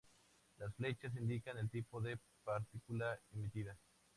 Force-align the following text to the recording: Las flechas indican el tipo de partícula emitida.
Las 0.57 0.73
flechas 0.73 1.15
indican 1.15 1.59
el 1.59 1.69
tipo 1.69 2.01
de 2.01 2.17
partícula 2.43 3.19
emitida. 3.35 3.77